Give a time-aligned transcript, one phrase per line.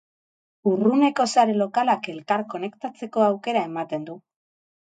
[0.71, 4.21] Urruneko sare lokalak elkar konektatzeko aukera ematen du.